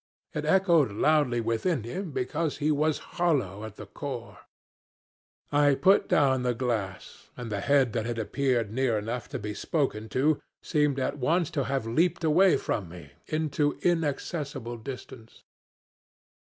It 0.33 0.45
echoed 0.45 0.91
loudly 0.91 1.41
within 1.41 1.83
him 1.83 2.09
because 2.11 2.57
he 2.57 2.71
was 2.71 2.97
hollow 3.21 3.63
at 3.63 3.75
the 3.75 3.85
core.... 3.85 4.39
I 5.51 5.75
put 5.75 6.07
down 6.09 6.41
the 6.41 6.55
glass, 6.55 7.29
and 7.37 7.51
the 7.51 7.59
head 7.59 7.93
that 7.93 8.07
had 8.07 8.17
appeared 8.17 8.71
near 8.73 8.97
enough 8.97 9.29
to 9.29 9.37
be 9.37 9.53
spoken 9.53 10.09
to 10.09 10.41
seemed 10.63 10.97
at 10.99 11.19
once 11.19 11.51
to 11.51 11.65
have 11.65 11.85
leaped 11.85 12.23
away 12.23 12.57
from 12.57 12.89
me 12.89 13.11
into 13.27 13.77
inaccessible 13.83 14.77
distance. 14.77 15.43